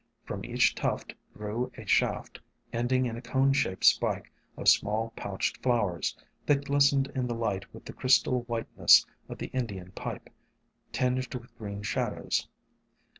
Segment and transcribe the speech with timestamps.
[0.25, 2.39] From each tuft grew a shaft
[2.73, 7.71] ending in a cone shaped spike of small, pouched flowers, that glistened in the light
[7.71, 10.31] with the crystal white ness of the Indian Pipe,
[10.91, 12.47] tinged with green shadows.